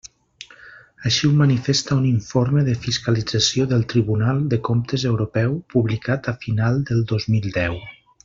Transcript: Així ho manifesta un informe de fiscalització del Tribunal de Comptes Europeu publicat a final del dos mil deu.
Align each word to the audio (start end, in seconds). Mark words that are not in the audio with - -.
Així 1.09 1.27
ho 1.27 1.33
manifesta 1.41 1.97
un 2.03 2.07
informe 2.11 2.63
de 2.69 2.73
fiscalització 2.85 3.67
del 3.75 3.85
Tribunal 3.93 4.41
de 4.55 4.59
Comptes 4.69 5.05
Europeu 5.11 5.55
publicat 5.75 6.33
a 6.33 6.35
final 6.47 6.83
del 6.91 7.05
dos 7.15 7.29
mil 7.37 7.49
deu. 7.61 7.79